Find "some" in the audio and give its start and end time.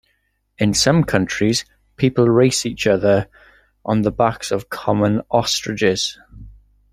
0.73-1.03